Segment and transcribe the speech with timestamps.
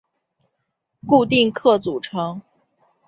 [1.07, 2.41] 固定客组成。